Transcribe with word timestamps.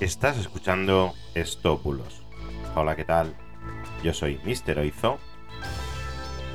Estás 0.00 0.36
escuchando 0.38 1.14
Estópulos. 1.34 2.22
Hola, 2.74 2.96
¿qué 2.96 3.04
tal? 3.04 3.36
Yo 4.02 4.12
soy 4.12 4.40
Mr. 4.44 4.80
Oizo 4.80 5.18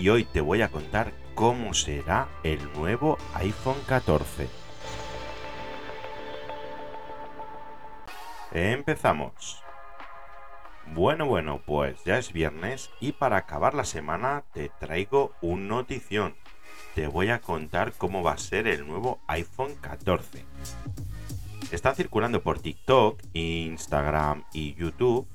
y 0.00 0.08
hoy 0.08 0.24
te 0.24 0.40
voy 0.40 0.62
a 0.62 0.68
contar 0.68 1.12
cómo 1.36 1.72
será 1.72 2.28
el 2.42 2.60
nuevo 2.72 3.18
iPhone 3.34 3.78
14. 3.86 4.48
Empezamos. 8.52 9.62
Bueno, 10.88 11.26
bueno, 11.26 11.62
pues 11.64 12.02
ya 12.04 12.18
es 12.18 12.32
viernes 12.32 12.90
y 12.98 13.12
para 13.12 13.36
acabar 13.36 13.74
la 13.74 13.84
semana 13.84 14.42
te 14.52 14.70
traigo 14.80 15.32
un 15.40 15.68
notición. 15.68 16.34
Te 16.96 17.06
voy 17.06 17.30
a 17.30 17.40
contar 17.40 17.92
cómo 17.92 18.24
va 18.24 18.32
a 18.32 18.38
ser 18.38 18.66
el 18.66 18.88
nuevo 18.88 19.20
iPhone 19.28 19.76
14. 19.80 20.44
Está 21.72 21.94
circulando 21.94 22.42
por 22.42 22.58
TikTok, 22.58 23.20
Instagram 23.32 24.42
y 24.52 24.74
YouTube 24.74 25.28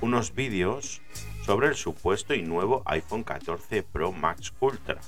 unos 0.00 0.32
vídeos 0.32 1.02
sobre 1.44 1.66
el 1.66 1.74
supuesto 1.74 2.32
y 2.32 2.42
nuevo 2.42 2.82
iPhone 2.86 3.24
14 3.24 3.82
Pro 3.82 4.12
Max 4.12 4.52
Ultra. 4.60 5.00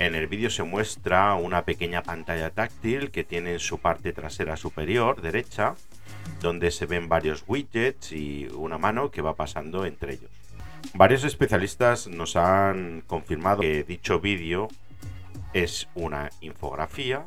En 0.00 0.16
el 0.16 0.26
vídeo 0.26 0.50
se 0.50 0.64
muestra 0.64 1.34
una 1.34 1.64
pequeña 1.64 2.02
pantalla 2.02 2.50
táctil 2.50 3.12
que 3.12 3.22
tiene 3.22 3.52
en 3.52 3.60
su 3.60 3.78
parte 3.78 4.12
trasera 4.12 4.56
superior 4.56 5.22
derecha, 5.22 5.76
donde 6.40 6.72
se 6.72 6.86
ven 6.86 7.08
varios 7.08 7.44
widgets 7.46 8.10
y 8.10 8.48
una 8.48 8.76
mano 8.76 9.12
que 9.12 9.22
va 9.22 9.36
pasando 9.36 9.86
entre 9.86 10.14
ellos. 10.14 10.30
Varios 10.94 11.22
especialistas 11.22 12.08
nos 12.08 12.34
han 12.34 13.02
confirmado 13.06 13.60
que 13.60 13.84
dicho 13.84 14.18
vídeo 14.18 14.66
es 15.52 15.86
una 15.94 16.30
infografía 16.40 17.24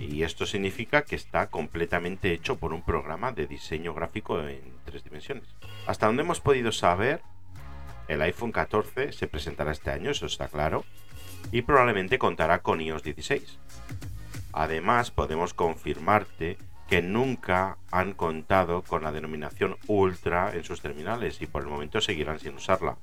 y 0.00 0.22
esto 0.22 0.46
significa 0.46 1.02
que 1.02 1.16
está 1.16 1.48
completamente 1.48 2.32
hecho 2.32 2.56
por 2.56 2.72
un 2.72 2.82
programa 2.82 3.32
de 3.32 3.46
diseño 3.46 3.92
gráfico 3.94 4.40
en 4.40 4.60
tres 4.84 5.04
dimensiones. 5.04 5.44
Hasta 5.86 6.06
donde 6.06 6.22
hemos 6.22 6.40
podido 6.40 6.72
saber, 6.72 7.20
el 8.08 8.22
iPhone 8.22 8.50
14 8.50 9.12
se 9.12 9.28
presentará 9.28 9.72
este 9.72 9.90
año, 9.90 10.10
eso 10.10 10.26
está 10.26 10.48
claro, 10.48 10.84
y 11.52 11.62
probablemente 11.62 12.18
contará 12.18 12.60
con 12.60 12.80
iOS 12.80 13.02
16. 13.02 13.58
Además, 14.52 15.10
podemos 15.10 15.54
confirmarte 15.54 16.56
que 16.88 17.02
nunca 17.02 17.76
han 17.92 18.14
contado 18.14 18.82
con 18.82 19.04
la 19.04 19.12
denominación 19.12 19.76
Ultra 19.86 20.52
en 20.54 20.64
sus 20.64 20.80
terminales 20.80 21.40
y 21.40 21.46
por 21.46 21.62
el 21.62 21.68
momento 21.68 22.00
seguirán 22.00 22.40
sin 22.40 22.56
usarla. 22.56 22.96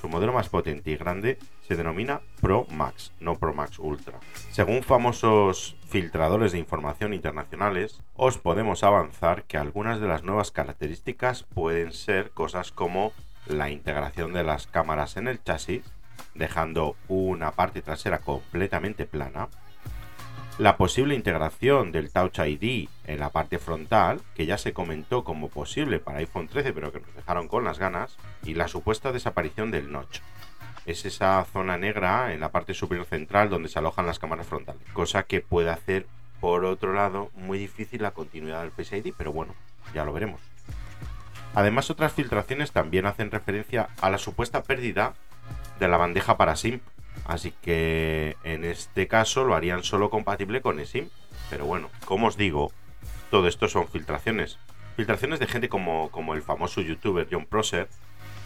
Su 0.00 0.08
modelo 0.08 0.32
más 0.32 0.48
potente 0.48 0.90
y 0.90 0.96
grande 0.96 1.38
se 1.66 1.76
denomina 1.76 2.20
Pro 2.40 2.66
Max, 2.70 3.12
no 3.20 3.38
Pro 3.38 3.54
Max 3.54 3.78
Ultra. 3.78 4.18
Según 4.50 4.82
famosos 4.82 5.76
filtradores 5.88 6.52
de 6.52 6.58
información 6.58 7.14
internacionales, 7.14 8.00
os 8.14 8.38
podemos 8.38 8.82
avanzar 8.82 9.44
que 9.44 9.58
algunas 9.58 10.00
de 10.00 10.08
las 10.08 10.22
nuevas 10.22 10.50
características 10.50 11.44
pueden 11.44 11.92
ser 11.92 12.30
cosas 12.30 12.72
como 12.72 13.12
la 13.46 13.70
integración 13.70 14.32
de 14.32 14.44
las 14.44 14.66
cámaras 14.66 15.16
en 15.16 15.28
el 15.28 15.42
chasis, 15.42 15.84
dejando 16.34 16.96
una 17.08 17.52
parte 17.52 17.82
trasera 17.82 18.18
completamente 18.18 19.06
plana, 19.06 19.48
la 20.62 20.76
posible 20.76 21.16
integración 21.16 21.90
del 21.90 22.12
Touch 22.12 22.38
ID 22.38 22.88
en 23.08 23.18
la 23.18 23.30
parte 23.30 23.58
frontal, 23.58 24.20
que 24.36 24.46
ya 24.46 24.58
se 24.58 24.72
comentó 24.72 25.24
como 25.24 25.48
posible 25.48 25.98
para 25.98 26.18
iPhone 26.18 26.46
13 26.46 26.72
pero 26.72 26.92
que 26.92 27.00
nos 27.00 27.16
dejaron 27.16 27.48
con 27.48 27.64
las 27.64 27.80
ganas, 27.80 28.16
y 28.44 28.54
la 28.54 28.68
supuesta 28.68 29.10
desaparición 29.10 29.72
del 29.72 29.90
notch. 29.90 30.20
Es 30.86 31.04
esa 31.04 31.44
zona 31.52 31.78
negra 31.78 32.32
en 32.32 32.38
la 32.38 32.52
parte 32.52 32.74
superior 32.74 33.06
central 33.06 33.50
donde 33.50 33.68
se 33.68 33.80
alojan 33.80 34.06
las 34.06 34.20
cámaras 34.20 34.46
frontales, 34.46 34.84
cosa 34.92 35.24
que 35.24 35.40
puede 35.40 35.68
hacer 35.68 36.06
por 36.40 36.64
otro 36.64 36.92
lado 36.92 37.32
muy 37.34 37.58
difícil 37.58 38.00
la 38.00 38.12
continuidad 38.12 38.62
del 38.62 38.70
Face 38.70 38.96
ID, 38.96 39.14
pero 39.18 39.32
bueno, 39.32 39.56
ya 39.92 40.04
lo 40.04 40.12
veremos. 40.12 40.40
Además 41.56 41.90
otras 41.90 42.12
filtraciones 42.12 42.70
también 42.70 43.06
hacen 43.06 43.32
referencia 43.32 43.88
a 44.00 44.10
la 44.10 44.18
supuesta 44.18 44.62
pérdida 44.62 45.14
de 45.80 45.88
la 45.88 45.96
bandeja 45.96 46.36
para 46.36 46.54
SIM, 46.54 46.78
Así 47.24 47.52
que 47.62 48.36
en 48.44 48.64
este 48.64 49.06
caso 49.08 49.44
lo 49.44 49.54
harían 49.54 49.84
solo 49.84 50.10
compatible 50.10 50.60
con 50.60 50.80
eSIM. 50.80 51.08
Pero 51.50 51.66
bueno, 51.66 51.90
como 52.04 52.28
os 52.28 52.36
digo, 52.36 52.72
todo 53.30 53.48
esto 53.48 53.68
son 53.68 53.88
filtraciones. 53.88 54.58
Filtraciones 54.96 55.38
de 55.38 55.46
gente 55.46 55.68
como, 55.68 56.10
como 56.10 56.34
el 56.34 56.42
famoso 56.42 56.80
youtuber 56.80 57.28
John 57.30 57.46
Prosser, 57.46 57.88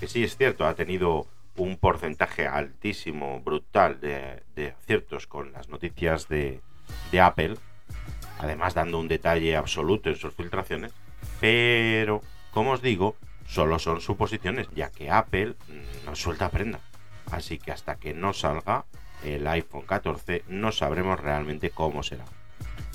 que 0.00 0.06
sí 0.06 0.22
es 0.22 0.37
cierto, 0.37 0.66
ha 0.66 0.75
tenido 0.75 1.26
un 1.56 1.76
porcentaje 1.76 2.47
altísimo, 2.47 3.41
brutal 3.41 4.00
de, 4.00 4.75
aciertos 4.78 5.26
con 5.26 5.53
las 5.53 5.69
noticias 5.69 6.28
de, 6.28 6.60
de 7.10 7.21
Apple, 7.21 7.56
además 8.38 8.75
dando 8.75 8.99
un 8.99 9.09
detalle 9.09 9.56
absoluto 9.56 10.10
en 10.10 10.16
sus 10.16 10.34
filtraciones. 10.34 10.93
Pero, 11.41 12.21
como 12.50 12.72
os 12.72 12.82
digo, 12.82 13.16
solo 13.47 13.78
son 13.78 14.00
suposiciones, 14.00 14.69
ya 14.75 14.91
que 14.91 15.10
Apple 15.10 15.55
no 16.05 16.15
suelta 16.15 16.50
prenda. 16.50 16.81
Así 17.31 17.59
que 17.59 17.72
hasta 17.72 17.97
que 17.97 18.14
no 18.14 18.32
salga 18.32 18.87
el 19.25 19.47
iPhone 19.47 19.82
14 19.82 20.44
no 20.48 20.72
sabremos 20.72 21.19
realmente 21.20 21.70
cómo 21.70 22.03
será. 22.03 22.25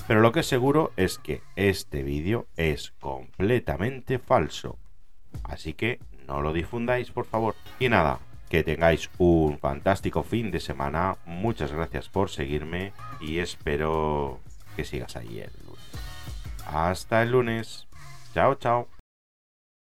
Pero 0.06 0.20
lo 0.20 0.32
que 0.32 0.40
es 0.40 0.46
seguro 0.46 0.92
es 0.96 1.18
que 1.18 1.42
este 1.56 2.02
vídeo 2.02 2.46
es 2.56 2.92
completamente 3.00 4.18
falso. 4.18 4.78
Así 5.44 5.74
que 5.74 6.00
no 6.26 6.40
lo 6.40 6.52
difundáis 6.52 7.10
por 7.10 7.24
favor. 7.24 7.54
Y 7.78 7.88
nada, 7.88 8.18
que 8.48 8.62
tengáis 8.62 9.08
un 9.18 9.58
fantástico 9.58 10.22
fin 10.22 10.50
de 10.50 10.60
semana. 10.60 11.16
Muchas 11.24 11.72
gracias 11.72 12.08
por 12.08 12.30
seguirme 12.30 12.92
y 13.20 13.38
espero 13.38 14.40
que 14.76 14.84
sigas 14.84 15.16
ahí 15.16 15.40
el 15.40 15.52
lunes. 15.64 16.66
Hasta 16.66 17.22
el 17.22 17.30
lunes. 17.30 17.86
Chao, 18.34 18.54
chao. 18.56 19.01